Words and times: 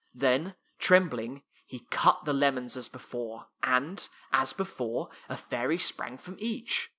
Then, 0.15 0.55
trembling, 0.79 1.43
he 1.67 1.81
cut 1.91 2.25
the 2.25 2.33
lemons 2.33 2.75
as 2.75 2.89
before, 2.89 3.49
and, 3.61 4.09
as 4.31 4.51
before, 4.51 5.11
a 5.29 5.37
fairy 5.37 5.77
sprang 5.77 6.17
from 6.17 6.37
each. 6.39 6.89